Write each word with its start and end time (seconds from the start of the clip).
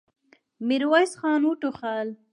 ميرويس 0.67 1.11
خان 1.19 1.41
وټوخل. 1.49 2.07